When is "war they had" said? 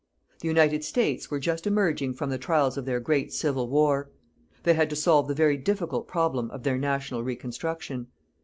3.69-4.89